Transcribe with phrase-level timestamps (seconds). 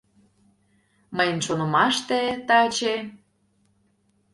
[1.15, 2.95] Мыйын шонымаште, таче...